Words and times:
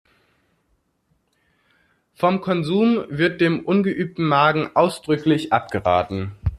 Vom 2.15 2.41
Konsum 2.41 3.05
wird 3.09 3.39
dem 3.39 3.59
"ungeübten" 3.63 4.27
Magen 4.27 4.75
ausdrücklich 4.75 5.53
abgeraten. 5.53 6.31